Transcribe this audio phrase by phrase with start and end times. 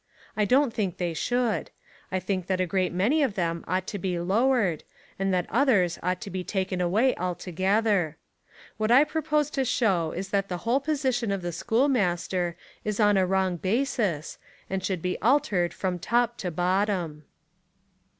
[0.35, 1.69] I don't think they should.
[2.11, 4.83] I think that a great many of them ought to be lowered
[5.19, 8.17] and that others ought to be taken away altogether.
[8.77, 13.15] What I propose to show is that the whole position of the schoolmaster is on
[13.15, 14.39] a wrong basis
[14.71, 17.25] and should be altered from top to bottom.